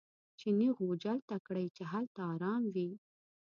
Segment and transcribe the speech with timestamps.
[0.39, 2.89] چیني غوجل ته کړئ چې هلته ارام وي.